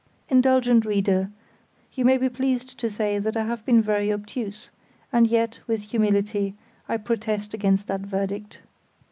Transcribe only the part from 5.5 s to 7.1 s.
with humility, I